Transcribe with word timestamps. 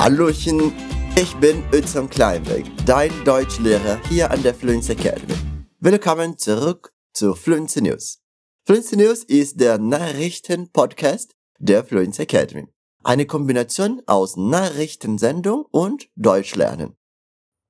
Hallöchen, 0.00 0.72
ich 1.14 1.36
bin 1.40 1.62
Özlem 1.74 2.08
Kleinweg, 2.08 2.64
dein 2.86 3.12
Deutschlehrer 3.26 4.00
hier 4.08 4.30
an 4.30 4.42
der 4.42 4.54
Fluency 4.54 4.92
Academy. 4.92 5.34
Willkommen 5.78 6.38
zurück 6.38 6.94
zu 7.12 7.34
Fluency 7.34 7.82
News. 7.82 8.22
Fluency 8.64 8.96
News 8.96 9.24
ist 9.24 9.60
der 9.60 9.76
Nachrichtenpodcast 9.76 11.36
der 11.58 11.84
Fluency 11.84 12.22
Academy. 12.22 12.68
Eine 13.04 13.26
Kombination 13.26 14.00
aus 14.06 14.38
Nachrichtensendung 14.38 15.66
und 15.70 16.08
Deutschlernen. 16.16 16.96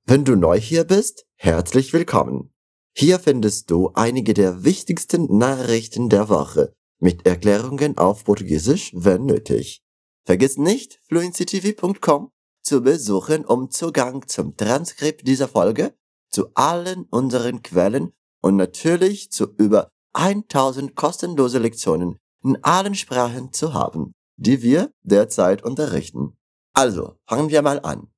Wenn 0.06 0.24
du 0.24 0.36
neu 0.36 0.60
hier 0.60 0.84
bist, 0.84 1.26
herzlich 1.34 1.92
willkommen. 1.92 2.52
Hier 2.96 3.18
findest 3.18 3.72
du 3.72 3.90
einige 3.94 4.34
der 4.34 4.62
wichtigsten 4.62 5.36
Nachrichten 5.36 6.08
der 6.08 6.28
Woche 6.28 6.74
mit 7.00 7.26
Erklärungen 7.26 7.98
auf 7.98 8.22
Portugiesisch, 8.22 8.92
wenn 8.94 9.24
nötig. 9.24 9.82
Vergiss 10.25 10.57
nicht, 10.57 11.00
fluencytv.com 11.08 12.31
zu 12.63 12.82
besuchen, 12.82 13.44
um 13.44 13.71
Zugang 13.71 14.27
zum 14.29 14.57
Transkript 14.57 15.27
dieser 15.27 15.49
Folge, 15.49 15.94
zu 16.31 16.49
allen 16.54 17.04
unseren 17.11 17.63
Quellen 17.63 18.13
und 18.41 18.57
natürlich 18.57 19.30
zu 19.30 19.54
über 19.57 19.91
1000 20.13 20.94
kostenlose 20.94 21.58
Lektionen 21.58 22.18
in 22.43 22.63
allen 22.63 22.94
Sprachen 22.94 23.53
zu 23.53 23.75
haben, 23.75 24.13
die 24.36 24.63
wir 24.63 24.93
derzeit 25.03 25.63
unterrichten. 25.63 26.36
Also, 26.72 27.16
fangen 27.27 27.50
wir 27.50 27.63
mal 27.63 27.80
an. 27.80 28.08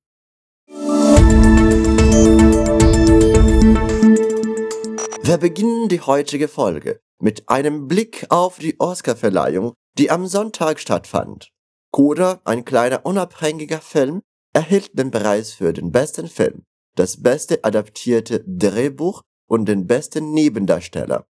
Wir 5.25 5.37
beginnen 5.37 5.89
die 5.89 6.01
heutige 6.01 6.47
Folge 6.47 6.99
mit 7.19 7.49
einem 7.49 7.87
Blick 7.87 8.25
auf 8.29 8.59
die 8.59 8.79
Oscarverleihung, 8.79 9.73
die 9.97 10.11
am 10.11 10.27
Sonntag 10.27 10.79
stattfand. 10.79 11.52
Coda, 11.93 12.41
ein 12.43 12.65
kleiner 12.65 13.05
unabhängiger 13.05 13.79
Film, 13.79 14.23
erhielt 14.51 14.97
den 14.97 15.11
Preis 15.11 15.53
für 15.53 15.73
den 15.73 15.91
besten 15.91 16.27
Film, 16.27 16.63
das 16.95 17.21
beste 17.21 17.63
adaptierte 17.63 18.43
Drehbuch 18.47 19.21
und 19.47 19.67
den 19.67 19.85
besten 19.85 20.31
Nebendarsteller. 20.33 21.27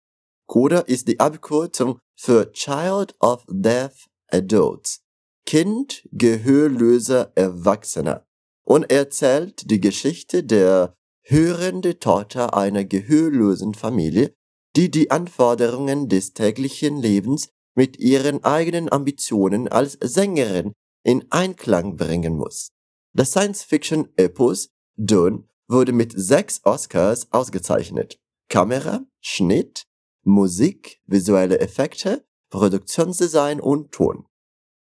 Coda 0.47 0.81
ist 0.81 1.09
die 1.09 1.19
Abkürzung 1.19 1.99
für 2.15 2.53
Child 2.53 3.15
of 3.21 3.47
Deaf 3.49 4.07
Adults, 4.29 5.01
Kind 5.47 6.07
gehörloser 6.13 7.33
Erwachsener, 7.37 8.27
und 8.63 8.91
erzählt 8.91 9.71
die 9.71 9.81
Geschichte 9.81 10.45
der 10.45 10.93
hörende 11.23 11.99
Tochter 11.99 12.53
einer 12.55 12.85
gehörlosen 12.85 13.73
Familie, 13.73 14.35
die 14.77 14.91
die 14.91 15.11
Anforderungen 15.11 16.11
des 16.11 16.35
täglichen 16.35 16.99
Lebens 16.99 17.49
mit 17.75 17.99
ihren 17.99 18.45
eigenen 18.45 18.91
Ambitionen 18.91 19.69
als 19.69 19.99
Sängerin 20.03 20.73
in 21.05 21.25
Einklang 21.31 21.97
bringen 21.97 22.37
muss. 22.37 22.71
Das 23.15 23.31
Science-Fiction-Epos 23.31 24.71
Dune 24.97 25.45
wurde 25.69 25.93
mit 25.93 26.13
sechs 26.17 26.61
Oscars 26.65 27.33
ausgezeichnet. 27.33 28.19
Kamera, 28.49 29.05
Schnitt, 29.21 29.85
Musik, 30.25 31.01
visuelle 31.07 31.61
Effekte, 31.61 32.25
Produktionsdesign 32.51 33.61
und 33.61 33.93
Ton. 33.93 34.27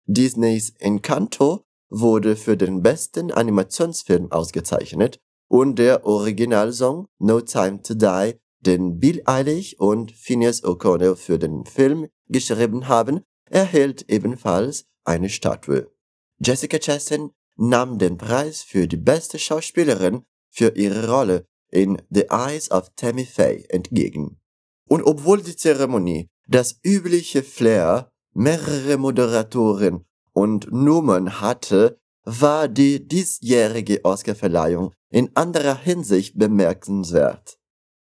Disneys 0.06 0.70
Encanto 0.78 1.62
wurde 1.88 2.36
für 2.36 2.56
den 2.56 2.82
besten 2.82 3.30
Animationsfilm 3.30 4.30
ausgezeichnet 4.32 5.20
und 5.48 5.78
der 5.78 6.04
Originalsong 6.04 7.06
No 7.19 7.41
Time 7.41 7.82
to 7.82 7.94
Die, 7.94 8.34
den 8.61 8.98
Bill 8.98 9.22
Eilish 9.25 9.75
und 9.78 10.12
Phineas 10.12 10.62
O'Connell 10.62 11.16
für 11.16 11.39
den 11.39 11.64
Film 11.66 12.08
geschrieben 12.28 12.89
haben, 12.89 13.20
erhielt 13.47 14.11
ebenfalls 14.11 14.84
eine 15.05 15.28
Statue. 15.28 15.91
Jessica 16.39 16.78
Chastain 16.78 17.31
nahm 17.56 17.98
den 17.98 18.16
Preis 18.16 18.62
für 18.62 18.86
die 18.86 18.97
beste 18.97 19.38
Schauspielerin 19.38 20.22
für 20.50 20.77
ihre 20.77 21.11
Rolle 21.11 21.44
in 21.70 22.00
The 22.10 22.26
Eyes 22.31 22.71
of 22.71 22.91
Tammy 22.97 23.25
Faye 23.25 23.65
entgegen. 23.69 24.41
Und 24.88 25.03
obwohl 25.04 25.42
die 25.42 25.56
Zeremonie 25.56 26.28
das 26.48 26.81
übliche 26.82 27.42
Flair, 27.42 28.10
mehrere 28.34 28.97
Moderatoren 28.97 30.04
und 30.32 30.72
Nummern 30.72 31.41
hatte, 31.41 31.98
war 32.25 32.69
die 32.69 33.06
diesjährige 33.06 34.04
Oscarverleihung 34.04 34.92
in 35.10 35.31
anderer 35.37 35.77
Hinsicht 35.77 36.38
bemerkenswert. 36.38 37.59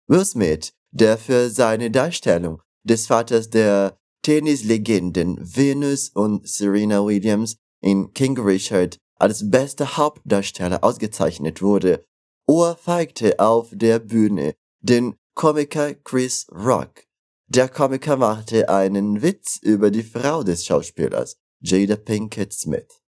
Will 0.08 0.24
Smith, 0.24 0.72
der 0.92 1.18
für 1.18 1.50
seine 1.50 1.92
Darstellung 1.92 2.62
des 2.84 3.08
Vaters 3.08 3.50
der 3.50 3.98
Tennislegenden 4.22 5.38
Venus 5.40 6.10
und 6.10 6.48
Serena 6.48 7.06
Williams 7.06 7.58
in 7.82 8.14
King 8.14 8.40
Richard 8.40 8.98
als 9.16 9.50
bester 9.50 9.98
Hauptdarsteller 9.98 10.84
ausgezeichnet 10.84 11.62
wurde, 11.62 12.06
ohrfeigte 12.48 13.40
auf 13.40 13.70
der 13.72 14.00
Bühne 14.00 14.56
den 14.80 15.16
Komiker 15.34 15.94
Chris 15.94 16.48
Rock. 16.52 17.04
Der 17.48 17.70
Komiker 17.70 18.18
machte 18.18 18.70
einen 18.70 19.22
Witz 19.22 19.60
über 19.62 19.92
die 19.92 20.04
Frau 20.04 20.44
des 20.44 20.66
Schauspielers, 20.66 21.38
Jada 21.62 21.96
Pinkett 21.96 22.54
Smith. 22.54 23.02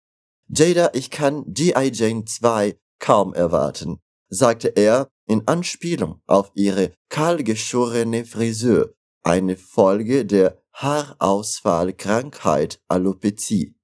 Jada, 0.47 0.91
ich 0.93 1.09
kann 1.09 1.45
G.I. 1.53 1.91
Jane 1.93 2.25
2 2.25 2.77
kaum 2.99 3.33
erwarten, 3.33 3.99
sagte 4.29 4.69
er 4.69 5.09
in 5.29 5.47
Anspielung 5.47 6.21
auf 6.25 6.51
ihre 6.55 6.91
kahlgeschorene 7.09 8.25
Frisur, 8.25 8.95
eine 9.23 9.55
Folge 9.55 10.25
der 10.25 10.59
Haarausfallkrankheit 10.73 12.81
Alopecie. 12.87 13.75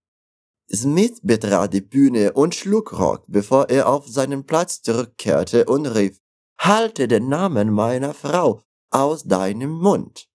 Smith 0.74 1.20
betrat 1.22 1.74
die 1.74 1.82
Bühne 1.82 2.34
und 2.34 2.56
schlug 2.56 2.98
Rock, 2.98 3.26
bevor 3.28 3.70
er 3.70 3.88
auf 3.88 4.08
seinen 4.08 4.46
Platz 4.46 4.82
zurückkehrte 4.82 5.66
und 5.66 5.86
rief, 5.86 6.20
Halte 6.58 7.08
den 7.08 7.30
Namen 7.30 7.72
meiner 7.72 8.16
Frau 8.16 8.62
aus 8.90 9.26
deinem 9.26 9.72
Mund. 9.72 10.28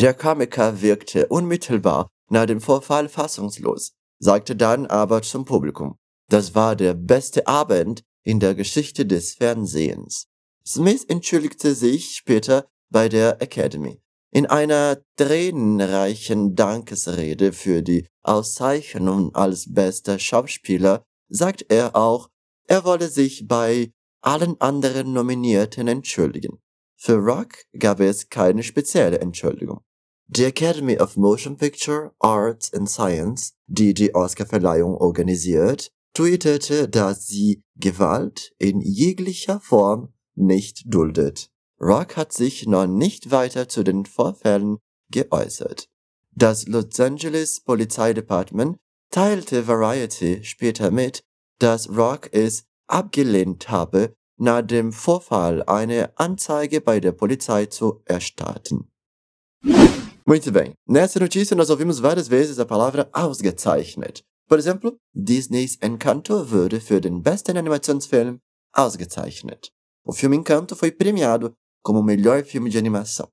Der 0.00 0.12
Komiker 0.12 0.82
wirkte 0.82 1.28
unmittelbar 1.28 2.08
nach 2.28 2.46
dem 2.46 2.60
Vorfall 2.60 3.08
fassungslos, 3.08 3.92
sagte 4.18 4.56
dann 4.56 4.86
aber 4.86 5.22
zum 5.22 5.44
Publikum, 5.44 5.96
das 6.28 6.54
war 6.54 6.76
der 6.76 6.94
beste 6.94 7.46
Abend 7.46 8.02
in 8.24 8.40
der 8.40 8.54
Geschichte 8.54 9.06
des 9.06 9.34
Fernsehens. 9.34 10.31
Smith 10.66 11.04
entschuldigte 11.08 11.74
sich 11.74 12.16
später 12.16 12.66
bei 12.90 13.08
der 13.08 13.40
Academy. 13.42 14.00
In 14.30 14.46
einer 14.46 15.02
tränenreichen 15.16 16.54
Dankesrede 16.54 17.52
für 17.52 17.82
die 17.82 18.06
Auszeichnung 18.22 19.34
als 19.34 19.72
bester 19.72 20.18
Schauspieler 20.18 21.04
sagt 21.28 21.66
er 21.68 21.96
auch, 21.96 22.28
er 22.66 22.84
wolle 22.84 23.08
sich 23.08 23.46
bei 23.46 23.92
allen 24.22 24.58
anderen 24.60 25.12
Nominierten 25.12 25.88
entschuldigen. 25.88 26.62
Für 26.96 27.16
Rock 27.16 27.64
gab 27.78 28.00
es 28.00 28.28
keine 28.28 28.62
spezielle 28.62 29.20
Entschuldigung. 29.20 29.80
Die 30.28 30.44
Academy 30.44 30.98
of 30.98 31.16
Motion 31.16 31.56
Picture, 31.56 32.12
Arts 32.20 32.72
and 32.72 32.88
Science, 32.88 33.52
die 33.66 33.92
die 33.92 34.14
Oscarverleihung 34.14 34.94
organisiert, 34.94 35.90
tweetete, 36.14 36.88
dass 36.88 37.26
sie 37.26 37.62
Gewalt 37.76 38.54
in 38.58 38.80
jeglicher 38.80 39.60
Form 39.60 40.14
nicht 40.34 40.82
duldet. 40.86 41.50
Rock 41.80 42.16
hat 42.16 42.32
sich 42.32 42.66
noch 42.66 42.86
nicht 42.86 43.30
weiter 43.30 43.68
zu 43.68 43.82
den 43.82 44.06
Vorfällen 44.06 44.78
geäußert. 45.10 45.88
Das 46.30 46.66
Los 46.66 46.98
Angeles 47.00 47.60
Polizeidepartement 47.60 48.78
teilte 49.10 49.66
Variety 49.66 50.42
später 50.44 50.90
mit, 50.90 51.22
dass 51.58 51.88
Rock 51.90 52.30
es 52.32 52.64
abgelehnt 52.86 53.68
habe, 53.68 54.14
nach 54.38 54.62
dem 54.62 54.92
Vorfall 54.92 55.62
eine 55.64 56.18
Anzeige 56.18 56.80
bei 56.80 57.00
der 57.00 57.12
Polizei 57.12 57.66
zu 57.66 58.02
erstatten. 58.06 58.90
Muito 60.24 60.52
bem. 60.52 60.72
Nessa 60.86 61.20
notícia 61.20 61.56
nós 61.56 61.70
ouvimos 61.70 62.00
várias 62.00 62.28
vezes 62.28 62.58
a 62.58 62.64
palavra 62.64 63.08
ausgezeichnet. 63.12 64.24
Por 64.48 64.58
exemplo, 64.58 64.96
Disneys 65.12 65.76
Encanto 65.80 66.50
wurde 66.50 66.80
für 66.80 67.00
den 67.00 67.22
besten 67.22 67.56
Animationsfilm 67.56 68.40
ausgezeichnet. 68.72 69.72
O 70.04 70.12
filme 70.12 70.36
Encanto 70.36 70.74
foi 70.74 70.90
premiado 70.90 71.54
como 71.82 72.00
o 72.00 72.04
melhor 72.04 72.44
filme 72.44 72.70
de 72.70 72.78
animação. 72.78 73.28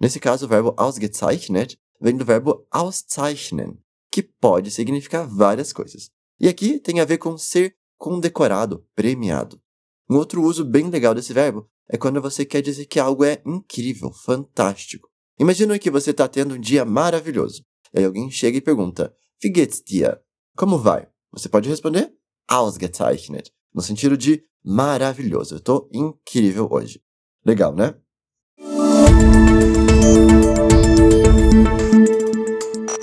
Nesse 0.00 0.20
caso, 0.20 0.46
o 0.46 0.48
verbo 0.48 0.74
ausgezeichnet 0.76 1.78
vem 2.00 2.16
do 2.16 2.24
verbo 2.24 2.66
auszeichnen, 2.70 3.78
que 4.10 4.22
pode 4.22 4.70
significar 4.70 5.26
várias 5.26 5.72
coisas. 5.72 6.10
E 6.40 6.48
aqui 6.48 6.78
tem 6.78 7.00
a 7.00 7.04
ver 7.04 7.18
com 7.18 7.36
ser 7.36 7.74
condecorado, 7.96 8.86
premiado. 8.94 9.60
Um 10.08 10.16
outro 10.16 10.42
uso 10.42 10.64
bem 10.64 10.88
legal 10.88 11.14
desse 11.14 11.32
verbo 11.32 11.68
é 11.88 11.96
quando 11.96 12.22
você 12.22 12.44
quer 12.44 12.62
dizer 12.62 12.86
que 12.86 13.00
algo 13.00 13.24
é 13.24 13.42
incrível, 13.44 14.12
fantástico. 14.12 15.08
Imagina 15.38 15.78
que 15.78 15.90
você 15.90 16.10
está 16.10 16.28
tendo 16.28 16.54
um 16.54 16.60
dia 16.60 16.84
maravilhoso. 16.84 17.64
E 17.92 17.98
aí 17.98 18.04
alguém 18.04 18.30
chega 18.30 18.58
e 18.58 18.62
pergunta: 18.62 19.14
Wie 19.42 19.52
geht's 19.52 19.82
dir? 19.84 20.20
Como 20.56 20.78
vai? 20.78 21.08
Você 21.32 21.48
pode 21.48 21.68
responder 21.68 22.12
ausgezeichnet, 22.48 23.52
no 23.74 23.82
sentido 23.82 24.16
de 24.16 24.44
maravilhoso. 24.64 25.56
Eu 25.56 25.60
tô 25.60 25.88
incrível 25.92 26.68
hoje. 26.70 27.00
Legal, 27.44 27.74
né? 27.74 27.94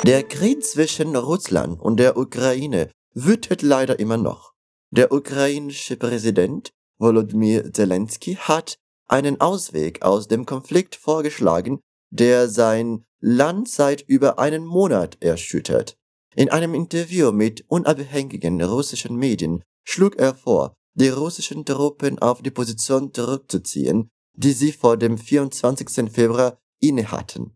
Der 0.04 0.24
Krieg 0.24 0.64
zwischen 0.64 1.16
Russland 1.16 1.82
und 1.82 1.98
der 1.98 2.16
Ukraine 2.16 2.92
wütet 3.16 3.64
leider 3.64 3.98
immer 4.00 4.18
noch. 4.18 4.54
Der 4.92 5.12
ukrainische 5.12 5.98
Präsident 5.98 6.70
Volodymyr 7.00 7.74
Zelensky 7.74 8.36
hat 8.36 8.78
einen 9.08 9.42
Ausweg 9.42 10.04
aus 10.04 10.28
dem 10.28 10.46
Konflikt 10.46 10.96
vorgeschlagen, 10.96 11.80
der 12.12 12.50
sein 12.50 13.06
Land 13.20 13.68
seit 13.68 14.02
über 14.08 14.38
einen 14.40 14.66
Monat 14.66 15.18
erschüttert. 15.22 15.98
In 16.36 16.50
einem 16.50 16.74
Interview 16.74 17.32
mit 17.32 17.66
unabhängigen 17.68 18.62
russischen 18.62 19.16
Medien 19.16 19.64
schlug 19.86 20.18
er 20.18 20.36
vor, 20.36 20.74
die 20.96 21.10
russischen 21.10 21.66
Truppen 21.66 22.20
auf 22.20 22.42
die 22.42 22.52
Position 22.52 23.14
zurückzuziehen, 23.14 24.10
die 24.36 24.52
sie 24.52 24.72
vor 24.72 24.98
dem 24.98 25.18
24. 25.18 26.12
Februar 26.12 26.58
innehatten. 26.82 27.56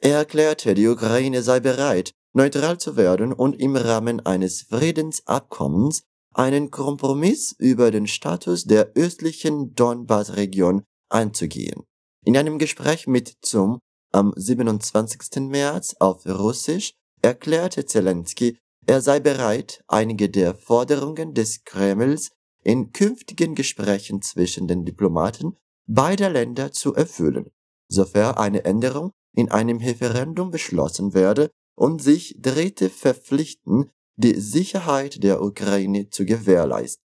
Er 0.00 0.18
erklärte, 0.18 0.74
die 0.74 0.86
Ukraine 0.86 1.42
sei 1.42 1.60
bereit, 1.60 2.12
neutral 2.34 2.78
zu 2.78 2.96
werden 2.96 3.32
und 3.32 3.54
im 3.60 3.76
Rahmen 3.76 4.24
eines 4.24 4.62
Friedensabkommens 4.62 6.02
einen 6.34 6.70
Kompromiss 6.70 7.54
über 7.58 7.90
den 7.90 8.06
Status 8.06 8.64
der 8.64 8.92
östlichen 8.94 9.74
Donbass-Region 9.74 10.84
einzugehen. 11.10 11.84
In 12.24 12.36
einem 12.36 12.58
Gespräch 12.58 13.06
mit 13.06 13.38
ZUM 13.42 13.80
am 14.12 14.32
27. 14.36 15.48
März 15.48 15.96
auf 15.98 16.24
Russisch 16.26 16.94
erklärte 17.22 17.86
Zelensky, 17.86 18.58
er 18.88 19.02
sei 19.02 19.20
bereit, 19.20 19.84
einige 19.86 20.30
der 20.30 20.54
Forderungen 20.54 21.34
des 21.34 21.64
Kremls 21.64 22.30
in 22.64 22.92
künftigen 22.92 23.54
Gesprächen 23.54 24.22
zwischen 24.22 24.66
den 24.66 24.86
Diplomaten 24.86 25.56
beider 25.86 26.30
Länder 26.30 26.72
zu 26.72 26.94
erfüllen, 26.94 27.50
sofern 27.88 28.36
eine 28.36 28.64
Änderung 28.64 29.12
in 29.36 29.50
einem 29.50 29.76
Referendum 29.76 30.50
beschlossen 30.50 31.12
werde 31.12 31.50
und 31.76 32.02
sich 32.02 32.36
Dritte 32.40 32.88
verpflichten, 32.88 33.90
die 34.16 34.40
Sicherheit 34.40 35.22
der 35.22 35.42
Ukraine 35.42 36.08
zu 36.08 36.24
gewährleisten. 36.24 37.04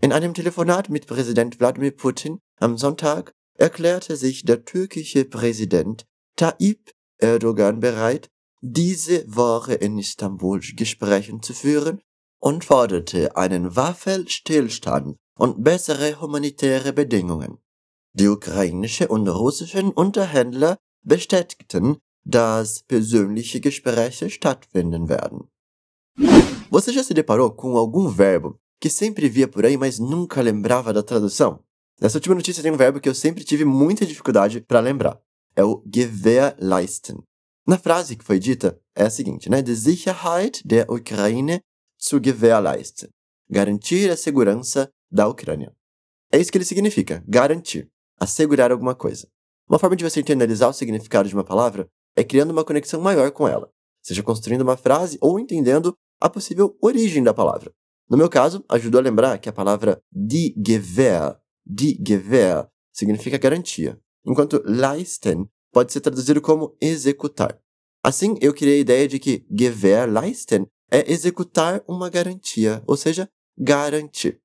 In 0.00 0.12
einem 0.12 0.32
Telefonat 0.32 0.90
mit 0.90 1.08
Präsident 1.08 1.58
Wladimir 1.58 1.90
Putin 1.90 2.38
am 2.60 2.78
Sonntag 2.78 3.32
erklärte 3.58 4.16
sich 4.16 4.44
der 4.44 4.64
türkische 4.64 5.24
Präsident 5.24 6.06
Tayyip 6.36 6.92
Erdogan 7.18 7.80
bereit, 7.80 8.28
diese 8.72 9.24
Woche 9.28 9.74
in 9.74 9.98
Istanbul 9.98 10.60
Gespräche 10.74 11.40
zu 11.40 11.54
führen 11.54 12.00
und 12.40 12.64
forderte 12.64 13.36
einen 13.36 13.76
Waffenstillstand 13.76 15.16
und 15.38 15.62
bessere 15.62 16.20
humanitäre 16.20 16.92
Bedingungen. 16.92 17.58
Die 18.12 18.28
ukrainische 18.28 19.08
und 19.08 19.28
russischen 19.28 19.90
Unterhändler 19.90 20.78
bestätigten, 21.02 21.98
dass 22.24 22.82
persönliche 22.82 23.60
Gespräche 23.60 24.30
stattfinden 24.30 25.08
werden. 25.08 25.48
Você 26.70 26.92
já 26.92 27.04
se 27.04 27.14
deparou 27.14 27.50
com 27.52 27.76
algum 27.76 28.08
verbo 28.08 28.58
que 28.80 28.90
sempre 28.90 29.28
via 29.28 29.46
por 29.46 29.64
aí, 29.64 29.76
mas 29.76 29.98
nunca 29.98 30.42
lembrava 30.42 30.92
da 30.92 31.02
tradução? 31.02 31.60
Nessa 32.00 32.18
última 32.18 32.34
notícia 32.34 32.62
tem 32.62 32.72
um 32.72 32.76
verbo 32.76 33.00
que 33.00 33.08
eu 33.08 33.14
sempre 33.14 33.44
tive 33.44 33.64
muita 33.64 34.04
dificuldade 34.04 34.60
para 34.60 34.80
lembrar. 34.80 35.20
É 35.54 35.64
o 35.64 35.82
gewährleisten. 35.86 37.22
Na 37.66 37.76
frase 37.76 38.14
que 38.14 38.24
foi 38.24 38.38
dita 38.38 38.80
é 38.94 39.02
a 39.02 39.10
seguinte, 39.10 39.50
né? 39.50 39.60
Die 39.60 39.74
Sicherheit 39.74 40.62
der 40.64 40.88
Ukraine 40.88 41.60
zu 42.00 42.20
gewährleisten. 42.20 43.08
Garantir 43.50 44.08
a 44.08 44.16
segurança 44.16 44.88
da 45.10 45.26
Ucrânia. 45.26 45.74
É 46.32 46.38
isso 46.38 46.52
que 46.52 46.58
ele 46.58 46.64
significa, 46.64 47.24
garantir, 47.26 47.90
assegurar 48.20 48.70
alguma 48.70 48.94
coisa. 48.94 49.28
Uma 49.68 49.80
forma 49.80 49.96
de 49.96 50.04
você 50.04 50.20
internalizar 50.20 50.70
o 50.70 50.72
significado 50.72 51.28
de 51.28 51.34
uma 51.34 51.42
palavra 51.42 51.88
é 52.14 52.22
criando 52.22 52.52
uma 52.52 52.64
conexão 52.64 53.00
maior 53.00 53.32
com 53.32 53.48
ela, 53.48 53.68
seja 54.00 54.22
construindo 54.22 54.62
uma 54.62 54.76
frase 54.76 55.18
ou 55.20 55.40
entendendo 55.40 55.92
a 56.20 56.30
possível 56.30 56.76
origem 56.80 57.22
da 57.22 57.34
palavra. 57.34 57.72
No 58.08 58.16
meu 58.16 58.28
caso, 58.28 58.64
ajudou 58.68 59.00
a 59.00 59.02
lembrar 59.02 59.38
que 59.38 59.48
a 59.48 59.52
palavra 59.52 60.00
die 60.12 60.54
Gewehr, 60.56 61.36
die 61.64 62.00
Gewehr, 62.00 62.68
significa 62.92 63.38
garantia, 63.38 64.00
enquanto 64.24 64.62
leisten 64.64 65.48
pode 65.76 65.92
ser 65.92 66.00
traduzido 66.00 66.40
como 66.40 66.74
executar. 66.80 67.60
Assim, 68.02 68.34
eu 68.40 68.54
criei 68.54 68.78
a 68.78 68.80
ideia 68.80 69.06
de 69.06 69.18
que 69.18 69.44
Gewährleisten 69.50 70.66
é 70.90 71.12
executar 71.12 71.84
uma 71.86 72.08
garantia, 72.08 72.82
ou 72.86 72.96
seja, 72.96 73.28
garantir. 73.58 74.40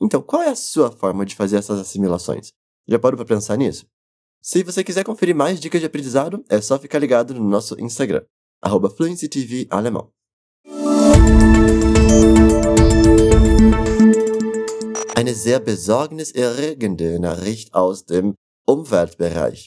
Então, 0.00 0.22
qual 0.22 0.40
é 0.40 0.48
a 0.48 0.56
sua 0.56 0.90
forma 0.90 1.26
de 1.26 1.36
fazer 1.36 1.58
essas 1.58 1.78
assimilações? 1.78 2.48
Já 2.88 2.98
parou 2.98 3.18
para 3.18 3.26
pensar 3.26 3.58
nisso? 3.58 3.84
Se 4.40 4.62
você 4.62 4.82
quiser 4.82 5.04
conferir 5.04 5.34
mais 5.34 5.60
dicas 5.60 5.82
de 5.82 5.86
aprendizado, 5.86 6.42
é 6.48 6.62
só 6.62 6.78
ficar 6.78 6.98
ligado 6.98 7.34
no 7.34 7.46
nosso 7.46 7.78
Instagram, 7.78 8.24
@fluencytv_alemão. 8.64 10.10
Eine 15.14 15.34
sehr 15.34 15.60
besorgniserregende 15.60 17.18
Nachricht 17.18 17.68
aus 17.74 18.02
dem 18.02 18.32
Umweltbereich. 18.66 19.66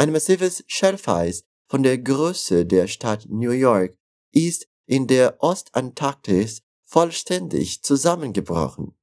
Ein 0.00 0.12
massives 0.12 0.64
Schelfeis 0.66 1.44
von 1.68 1.82
der 1.82 1.98
Größe 1.98 2.64
der 2.64 2.86
Stadt 2.86 3.26
New 3.28 3.50
York 3.50 3.98
ist 4.32 4.66
in 4.86 5.06
der 5.06 5.42
Ostantarktis 5.42 6.62
vollständig 6.86 7.82
zusammengebrochen. 7.82 8.96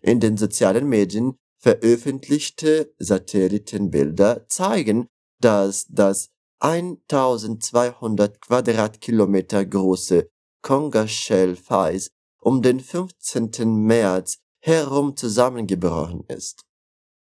In 0.00 0.18
den 0.18 0.36
sozialen 0.36 0.88
Medien 0.88 1.38
veröffentlichte 1.60 2.92
Satellitenbilder 2.98 4.48
zeigen, 4.48 5.06
dass 5.40 5.86
das 5.88 6.30
1200 6.58 8.40
Quadratkilometer 8.40 9.64
große 9.64 10.28
Konga-Shell-Eis 10.62 12.10
um 12.40 12.60
den 12.60 12.80
15. 12.80 13.52
März 13.86 14.38
herum 14.58 15.16
zusammengebrochen 15.16 16.24
ist. 16.26 16.64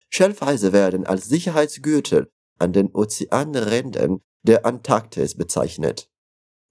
Schelfeise 0.08 0.72
werden 0.72 1.04
als 1.04 1.26
Sicherheitsgürtel 1.26 2.32
an 2.62 2.72
den 2.72 2.94
Ozeanrändern 2.94 4.20
der 4.42 4.64
Antarktis 4.64 5.36
bezeichnet. 5.36 6.08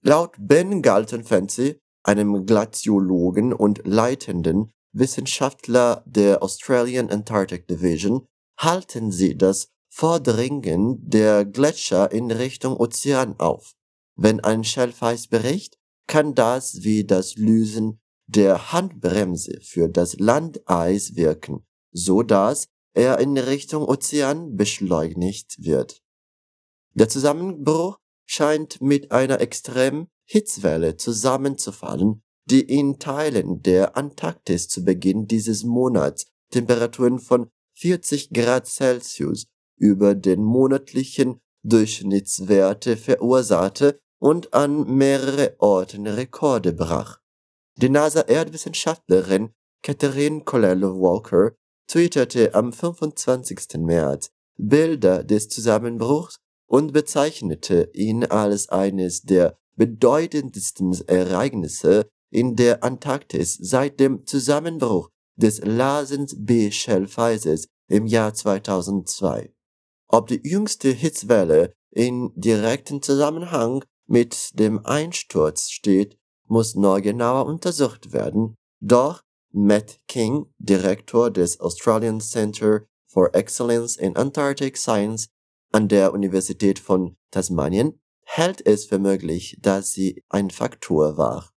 Laut 0.02 0.34
Ben 0.38 0.82
Galton 0.82 1.22
Fancy, 1.22 1.78
einem 2.02 2.44
Glaziologen 2.46 3.52
und 3.52 3.86
leitenden 3.86 4.72
Wissenschaftler 4.92 6.02
der 6.06 6.42
Australian 6.42 7.10
Antarctic 7.10 7.68
Division, 7.68 8.26
halten 8.58 9.12
sie 9.12 9.36
das 9.36 9.68
Vordringen 9.90 10.98
der 11.08 11.44
Gletscher 11.44 12.10
in 12.10 12.30
Richtung 12.30 12.76
Ozean 12.76 13.38
auf. 13.38 13.72
Wenn 14.16 14.40
ein 14.40 14.64
Schelfeis 14.64 15.28
bricht, 15.28 15.78
kann 16.06 16.34
das 16.34 16.82
wie 16.82 17.04
das 17.04 17.36
Lösen 17.36 18.00
der 18.26 18.72
Handbremse 18.72 19.60
für 19.62 19.88
das 19.88 20.18
Landeis 20.18 21.14
wirken, 21.14 21.64
so 21.92 22.22
dass 22.22 22.68
er 22.94 23.18
in 23.18 23.36
Richtung 23.38 23.84
Ozean 23.84 24.56
beschleunigt 24.56 25.56
wird. 25.58 26.02
Der 26.94 27.08
Zusammenbruch 27.08 27.98
scheint 28.26 28.80
mit 28.80 29.12
einer 29.12 29.40
extremen 29.40 30.08
Hitzwelle 30.24 30.96
zusammenzufallen, 30.96 32.22
die 32.46 32.60
in 32.60 32.98
Teilen 32.98 33.62
der 33.62 33.96
Antarktis 33.96 34.68
zu 34.68 34.84
Beginn 34.84 35.26
dieses 35.26 35.64
Monats 35.64 36.26
Temperaturen 36.50 37.18
von 37.18 37.50
40 37.78 38.30
Grad 38.30 38.66
Celsius 38.66 39.46
über 39.76 40.14
den 40.14 40.42
monatlichen 40.42 41.40
Durchschnittswerte 41.64 42.96
verursachte 42.96 43.98
und 44.18 44.52
an 44.52 44.96
mehrere 44.96 45.56
Orten 45.58 46.06
Rekorde 46.06 46.72
brach. 46.72 47.18
Die 47.76 47.88
NASA-Erdwissenschaftlerin 47.88 49.54
Catherine 49.82 50.44
Colello 50.44 51.00
Walker 51.00 51.52
twitterte 51.92 52.54
am 52.54 52.72
25. 52.72 53.76
März 53.80 54.30
Bilder 54.56 55.22
des 55.22 55.50
Zusammenbruchs 55.50 56.38
und 56.66 56.94
bezeichnete 56.94 57.90
ihn 57.92 58.24
als 58.24 58.70
eines 58.70 59.22
der 59.22 59.58
bedeutendsten 59.76 60.98
Ereignisse 61.06 62.08
in 62.30 62.56
der 62.56 62.82
Antarktis 62.82 63.58
seit 63.60 64.00
dem 64.00 64.24
Zusammenbruch 64.24 65.10
des 65.36 65.60
Lasens 65.62 66.34
B 66.38 66.70
Schelfeises 66.70 67.66
im 67.88 68.06
Jahr 68.06 68.32
2002. 68.32 69.52
Ob 70.08 70.28
die 70.28 70.40
jüngste 70.42 70.88
Hitzwelle 70.88 71.74
in 71.90 72.32
direkten 72.36 73.02
Zusammenhang 73.02 73.84
mit 74.06 74.58
dem 74.58 74.86
Einsturz 74.86 75.68
steht, 75.68 76.16
muss 76.48 76.74
noch 76.74 77.02
genauer 77.02 77.44
untersucht 77.44 78.14
werden, 78.14 78.54
doch 78.80 79.22
Matt 79.52 79.98
King, 80.08 80.46
Direktor 80.58 81.30
des 81.30 81.60
Australian 81.60 82.20
Center 82.20 82.86
for 83.06 83.30
Excellence 83.34 83.96
in 83.96 84.16
Antarctic 84.16 84.76
Science, 84.76 85.28
an 85.72 85.88
der 85.88 86.12
Universität 86.12 86.78
von 86.78 87.16
Tasmanien 87.30 87.98
hält 88.24 88.66
es 88.66 88.86
für 88.86 88.98
möglich, 88.98 89.56
dass 89.60 89.92
sie 89.92 90.22
ein 90.28 90.50
Faktor 90.50 91.16
war. 91.16 91.50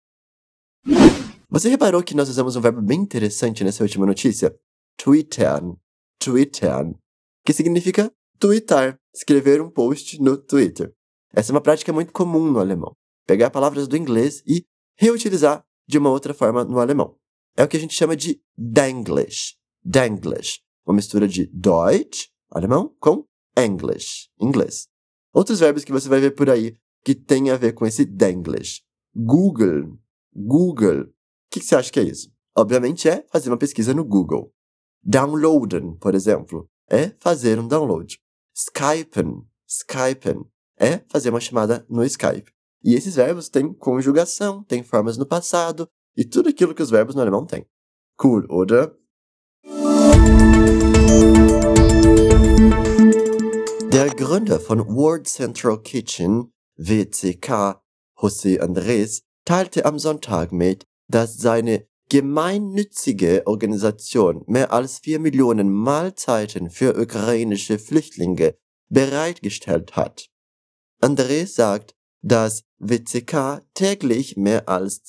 Você 1.49 1.69
reparou 1.69 2.03
que 2.03 2.17
nós 2.17 2.29
usamos 2.29 2.57
um 2.57 2.63
verbo 2.63 2.83
bem 2.83 3.03
interessante 3.03 3.63
nessa 3.63 3.85
última 3.85 4.07
notícia? 4.07 4.53
Twittern. 4.97 5.77
Twittern. 6.19 6.99
Que 7.45 7.53
significa 7.53 8.11
tweetar, 8.41 8.99
escrever 9.15 9.61
um 9.61 9.71
post 9.71 10.21
no 10.21 10.37
Twitter. 10.37 10.93
Essa 11.33 11.53
é 11.53 11.55
uma 11.55 11.61
prática 11.61 11.93
muito 11.93 12.13
comum 12.13 12.51
no 12.51 12.59
alemão. 12.59 12.97
Pegar 13.27 13.51
palavras 13.51 13.87
do 13.87 13.97
inglês 13.97 14.43
e 14.47 14.65
reutilizar 14.97 15.65
de 15.87 15.99
uma 15.99 16.11
outra 16.11 16.35
forma 16.35 16.65
no 16.65 16.81
alemão. 16.81 17.17
É 17.57 17.65
o 17.65 17.69
que 17.69 17.77
a 17.77 17.81
gente 17.81 17.95
chama 17.95 18.17
de 18.17 18.41
Denglish. 18.57 19.57
Denglish, 19.85 20.61
uma 20.87 20.97
mistura 20.97 21.29
de 21.29 21.47
Deutsch, 21.47 22.29
alemão, 22.51 22.95
com 22.99 23.27
English, 23.57 24.29
inglês. 24.41 24.89
Outros 25.33 25.61
verbos 25.61 25.85
que 25.85 25.93
você 25.93 26.09
vai 26.09 26.21
ver 26.21 26.33
por 26.33 26.51
aí 26.51 26.77
que 27.05 27.15
tem 27.15 27.51
a 27.51 27.57
ver 27.57 27.73
com 27.73 27.87
esse 27.87 28.05
Denglish. 28.05 28.83
Google, 29.15 29.99
Google. 30.35 31.03
O 31.03 31.09
que, 31.51 31.61
que 31.61 31.67
você 31.67 31.77
acha 31.77 31.93
que 31.93 32.01
é 32.01 32.05
isso? 32.05 32.33
Obviamente 32.57 33.09
é 33.09 33.25
fazer 33.31 33.51
uma 33.51 33.59
pesquisa 33.59 33.93
no 33.93 34.05
Google. 34.05 34.53
Downloaden, 35.03 35.97
por 35.97 36.15
exemplo, 36.15 36.69
é 36.89 37.15
fazer 37.21 37.59
um 37.59 37.69
download. 37.69 38.19
Skypen, 38.55 39.45
Skypen, 39.69 40.45
é 40.79 40.99
fazer 41.09 41.31
uma 41.31 41.41
chamada 41.41 41.85
no 41.89 42.05
Skype. 42.05 42.53
E 42.83 42.95
esses 42.95 43.17
verbos 43.17 43.49
têm 43.49 43.73
conjugação, 43.73 44.63
têm 44.65 44.83
formas 44.83 45.17
no 45.17 45.27
passado 45.27 45.89
e 46.17 46.25
tudo 46.25 46.49
aquilo 46.49 46.75
que 46.75 46.83
os 46.83 46.91
verbos 46.91 47.15
no 47.15 47.23
alemão 47.23 47.47
têm. 47.47 47.67
Cool, 48.23 48.47
oder? 48.49 48.97
Der 53.93 54.11
Gründer 54.15 54.61
von 54.61 54.81
World 54.89 55.29
Central 55.29 55.81
Kitchen, 55.83 56.53
WCK, 56.77 57.81
José 58.17 58.61
Andrés, 58.61 59.23
teilte 59.45 59.85
am 59.85 59.99
Sonntag 59.99 60.53
mit, 60.53 60.85
dass 61.09 61.37
seine 61.37 61.87
gemeinnützige 62.09 63.43
Organisation 63.47 64.45
mehr 64.47 64.73
als 64.73 64.99
vier 64.99 65.19
Millionen 65.19 65.73
Mahlzeiten 65.73 66.71
für 66.71 67.01
ukrainische 67.01 67.79
Flüchtlinge 67.79 68.57
bereitgestellt 68.89 69.97
hat. 69.97 70.29
André 71.01 71.47
sagt, 71.47 71.95
dass 72.23 72.65
WCK 72.79 73.63
täglich 73.75 74.37
mehr 74.37 74.69
als 74.69 75.03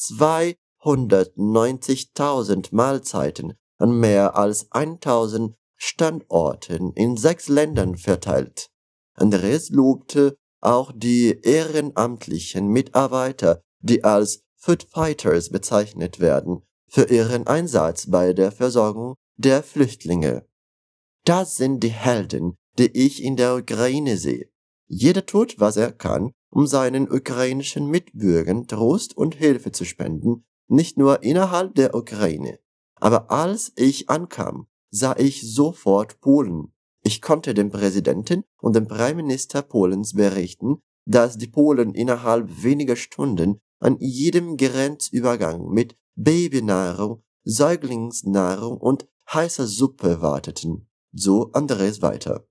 290.000 0.85 2.67
Mahlzeiten 2.71 3.53
an 3.79 3.99
mehr 3.99 4.37
als 4.37 4.71
1000 4.71 5.55
Standorten 5.75 6.93
in 6.93 7.17
sechs 7.17 7.47
Ländern 7.49 7.97
verteilt. 7.97 8.69
Andres 9.15 9.69
lobte 9.69 10.35
auch 10.61 10.91
die 10.95 11.39
ehrenamtlichen 11.41 12.67
Mitarbeiter, 12.67 13.61
die 13.79 14.03
als 14.03 14.43
Food 14.55 14.87
Fighters 14.91 15.49
bezeichnet 15.49 16.19
werden, 16.19 16.61
für 16.87 17.09
ihren 17.09 17.47
Einsatz 17.47 18.09
bei 18.09 18.33
der 18.33 18.51
Versorgung 18.51 19.15
der 19.37 19.63
Flüchtlinge. 19.63 20.45
Das 21.25 21.57
sind 21.57 21.81
die 21.81 21.89
Helden, 21.89 22.55
die 22.77 22.91
ich 22.91 23.23
in 23.23 23.35
der 23.35 23.55
Ukraine 23.55 24.17
sehe. 24.17 24.49
Jeder 24.87 25.25
tut, 25.25 25.59
was 25.59 25.77
er 25.77 25.91
kann, 25.91 26.31
um 26.51 26.67
seinen 26.67 27.11
ukrainischen 27.11 27.87
Mitbürgern 27.87 28.67
Trost 28.67 29.17
und 29.17 29.35
Hilfe 29.35 29.71
zu 29.71 29.83
spenden, 29.83 30.45
nicht 30.67 30.97
nur 30.97 31.23
innerhalb 31.23 31.75
der 31.75 31.95
Ukraine. 31.95 32.59
Aber 32.99 33.31
als 33.31 33.71
ich 33.75 34.09
ankam, 34.09 34.67
sah 34.89 35.15
ich 35.17 35.41
sofort 35.41 36.19
Polen. 36.21 36.73
Ich 37.03 37.21
konnte 37.21 37.53
dem 37.53 37.69
Präsidenten 37.69 38.43
und 38.61 38.75
dem 38.75 38.87
Premierminister 38.87 39.61
Polens 39.61 40.13
berichten, 40.13 40.79
dass 41.05 41.37
die 41.37 41.47
Polen 41.47 41.93
innerhalb 41.93 42.63
weniger 42.63 42.95
Stunden 42.95 43.59
an 43.79 43.97
jedem 43.99 44.57
Grenzübergang 44.57 45.69
mit 45.69 45.95
Babynahrung, 46.15 47.21
Säuglingsnahrung 47.43 48.77
und 48.77 49.07
heißer 49.31 49.67
Suppe 49.67 50.21
warteten. 50.21 50.87
So 51.11 51.51
Andres 51.51 52.01
weiter. 52.01 52.47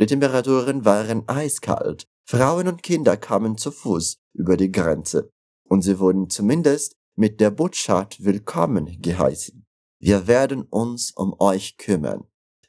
Die 0.00 0.06
Temperaturen 0.06 0.84
waren 0.84 1.28
eiskalt. 1.28 2.08
Frauen 2.26 2.66
und 2.66 2.82
Kinder 2.82 3.16
kamen 3.16 3.56
zu 3.56 3.70
Fuß 3.70 4.18
über 4.32 4.56
die 4.56 4.72
Grenze. 4.72 5.30
Und 5.68 5.82
sie 5.82 5.98
wurden 5.98 6.30
zumindest 6.30 6.96
mit 7.16 7.40
der 7.40 7.50
Botschaft 7.50 8.24
willkommen 8.24 9.00
geheißen. 9.00 9.64
Wir 10.00 10.26
werden 10.26 10.66
uns 10.70 11.12
um 11.12 11.34
euch 11.38 11.76
kümmern. 11.76 12.24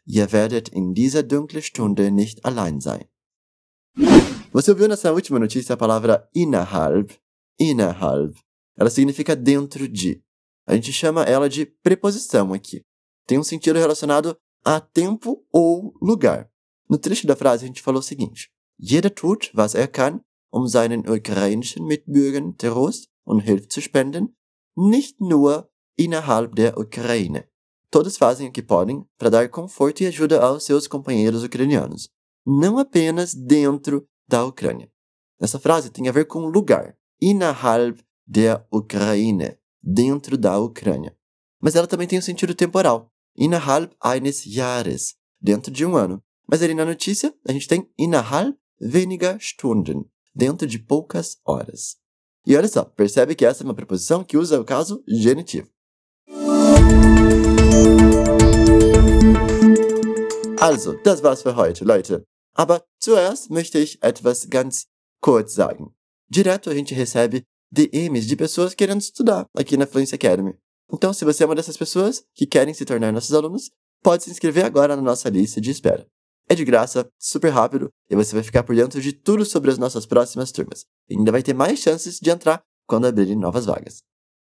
Ihr 0.05 0.31
werdet 0.31 0.69
in 0.69 0.93
dieser 0.93 1.23
dunklen 1.23 1.63
Stunde 1.63 2.11
nicht 2.11 2.45
allein 2.45 2.79
sein. 2.79 3.05
Você 4.53 4.71
ouviu 4.71 4.87
nessa 4.87 5.11
última 5.11 5.39
notícia 5.39 5.73
a 5.73 5.77
palavra 5.77 6.29
innerhalb? 6.33 7.11
Innerhalb. 7.59 8.35
Ela 8.77 8.89
significa 8.89 9.35
dentro 9.35 9.87
de. 9.87 10.23
A 10.67 10.75
gente 10.75 10.93
chama 10.93 11.23
ela 11.23 11.49
de 11.49 11.65
preposição 11.65 12.53
aqui. 12.53 12.81
Tem 13.27 13.39
um 13.39 13.43
sentido 13.43 13.79
relacionado 13.79 14.37
a 14.63 14.79
tempo 14.79 15.43
ou 15.51 15.93
lugar. 16.01 16.49
No 16.87 16.97
trecho 16.97 17.25
da 17.25 17.35
frase 17.35 17.65
a 17.65 17.67
gente 17.67 17.81
falou 17.81 17.99
o 17.99 18.03
seguinte: 18.03 18.51
Jeder 18.79 19.09
tut, 19.09 19.51
was 19.55 19.73
er 19.73 19.87
kann, 19.87 20.21
um 20.53 20.67
seinen 20.67 21.03
ukrainischen 21.09 21.85
Mitbürgern 21.85 22.55
Trost 22.55 23.09
und 23.25 23.41
Hilfe 23.41 23.67
zu 23.67 23.81
spenden, 23.81 24.35
nicht 24.75 25.19
nur 25.19 25.69
innerhalb 25.97 26.55
der 26.55 26.77
Ukraine. 26.77 27.47
Todos 27.89 28.17
fazem 28.17 28.49
o 28.49 28.51
que 28.51 28.61
podem 28.61 29.05
para 29.17 29.29
dar 29.29 29.49
conforto 29.49 30.01
e 30.01 30.07
ajuda 30.07 30.41
aos 30.41 30.63
seus 30.63 30.87
companheiros 30.87 31.43
ucranianos, 31.43 32.09
não 32.45 32.77
apenas 32.77 33.33
dentro 33.33 34.07
da 34.27 34.45
Ucrânia. 34.45 34.91
Essa 35.39 35.59
frase 35.59 35.89
tem 35.89 36.07
a 36.07 36.11
ver 36.11 36.25
com 36.25 36.45
lugar, 36.45 36.97
innerhalb 37.21 37.99
der 38.25 38.65
Ukraine, 38.71 39.57
dentro 39.81 40.37
da 40.37 40.57
Ucrânia. 40.59 41.15
Mas 41.61 41.75
ela 41.75 41.87
também 41.87 42.07
tem 42.07 42.19
um 42.19 42.21
sentido 42.21 42.53
temporal, 42.53 43.11
innerhalb 43.35 43.91
eines 44.03 44.43
Jahres, 44.43 45.15
dentro 45.39 45.71
de 45.71 45.85
um 45.85 45.95
ano. 45.95 46.21
Mas 46.47 46.61
ali 46.61 46.73
na 46.73 46.85
notícia, 46.85 47.33
a 47.47 47.51
gente 47.51 47.67
tem 47.67 47.89
innerhalb 47.97 48.55
weniger 48.81 49.37
Stunden, 49.39 50.05
dentro 50.33 50.67
de 50.67 50.79
poucas 50.79 51.37
horas. 51.45 51.97
E 52.47 52.55
olha 52.55 52.67
só, 52.67 52.83
percebe 52.83 53.33
que 53.33 53.43
essa 53.43 53.63
é 53.63 53.65
uma 53.65 53.73
preposição 53.73 54.23
que 54.23 54.37
usa 54.37 54.61
o 54.61 54.63
caso 54.63 55.03
genitivo. 55.07 55.67
Also, 60.59 60.93
das 61.03 61.21
war's 61.21 61.41
für 61.41 61.55
heute, 61.55 61.83
Leute. 61.83 62.23
Aber 62.55 62.83
zuerst 62.99 63.49
möchte 63.49 63.79
ich 63.79 63.97
etwas 64.01 64.45
ganz 64.45 64.85
kurz 65.21 65.53
sagen. 65.53 65.93
Direto 66.29 66.69
a 66.69 66.75
gente 66.75 66.93
recebe 66.93 67.43
DMs 67.71 68.27
de 68.27 68.35
pessoas 68.35 68.75
querendo 68.75 69.01
estudar 69.01 69.47
aqui 69.55 69.75
na 69.75 69.87
Fluency 69.87 70.15
Academy. 70.15 70.53
Então, 70.91 71.13
se 71.13 71.25
você 71.25 71.43
é 71.43 71.45
uma 71.45 71.55
dessas 71.55 71.77
pessoas 71.77 72.23
que 72.33 72.45
querem 72.45 72.73
se 72.73 72.85
tornar 72.85 73.11
nossos 73.11 73.33
alunos, 73.33 73.71
pode 74.03 74.23
se 74.23 74.31
inscrever 74.31 74.65
agora 74.65 74.95
na 74.95 75.01
nossa 75.01 75.29
lista 75.29 75.59
de 75.59 75.71
espera. 75.71 76.07
É 76.47 76.55
de 76.55 76.63
graça, 76.63 77.09
super 77.17 77.49
rápido, 77.49 77.89
e 78.09 78.15
você 78.15 78.35
vai 78.35 78.43
ficar 78.43 78.63
por 78.63 78.75
dentro 78.75 79.01
de 79.01 79.13
tudo 79.13 79.43
sobre 79.45 79.71
as 79.71 79.77
nossas 79.77 80.05
próximas 80.05 80.51
turmas. 80.51 80.85
E 81.09 81.17
ainda 81.17 81.31
vai 81.31 81.41
ter 81.41 81.53
mais 81.53 81.79
chances 81.79 82.19
de 82.19 82.29
entrar 82.29 82.61
quando 82.87 83.07
abrirem 83.07 83.35
novas 83.35 83.65
vagas. 83.65 84.03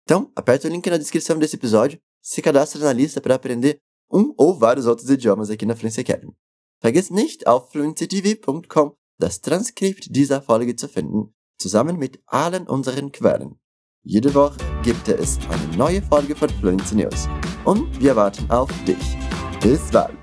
Então, 0.04 0.30
aperta 0.36 0.68
o 0.68 0.70
link 0.70 0.88
na 0.88 0.96
descrição 0.96 1.38
desse 1.38 1.56
episódio, 1.56 1.98
se 2.22 2.40
cadastra 2.40 2.80
na 2.80 2.92
lista 2.92 3.20
para 3.20 3.34
aprender 3.34 3.78
um 4.12 4.32
ou 4.36 4.56
vários 4.56 4.86
outros 4.86 5.08
idiomas 5.10 5.50
aqui 5.50 5.66
na 5.66 5.74
Fluency 5.74 6.00
Academy. 6.00 6.32
Vergiss 6.80 7.10
nicht, 7.10 7.46
auf 7.46 7.70
fluencytv.com 7.72 8.92
das 9.18 9.40
Transkript 9.40 10.08
dieser 10.10 10.40
Folge 10.40 10.74
zu 10.74 10.88
finden, 10.88 11.34
zusammen 11.58 11.98
mit 11.98 12.20
allen 12.26 12.66
unseren 12.66 13.12
Quellen. 13.12 13.60
Jede 14.02 14.34
Woche 14.34 14.56
gibt 14.82 15.08
es 15.08 15.38
eine 15.50 15.76
neue 15.76 16.00
Folge 16.00 16.34
von 16.34 16.48
Fluency 16.48 16.94
News. 16.96 17.28
Und 17.64 18.00
wir 18.00 18.16
warten 18.16 18.50
auf 18.50 18.70
dich. 18.84 19.18
Bis 19.60 19.90
bald. 19.90 20.16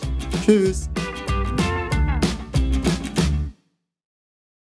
Tschüss. 0.44 0.90